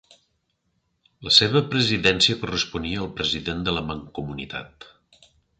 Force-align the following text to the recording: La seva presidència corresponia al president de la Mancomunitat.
La 1.27 1.33
seva 1.35 1.61
presidència 1.75 2.39
corresponia 2.45 3.05
al 3.05 3.13
president 3.21 3.65
de 3.69 3.79
la 3.79 3.85
Mancomunitat. 3.91 4.93